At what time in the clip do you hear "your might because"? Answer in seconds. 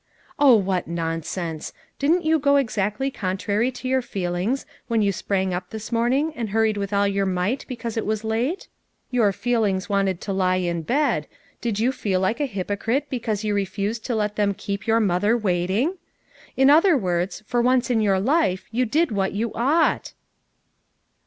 7.07-7.97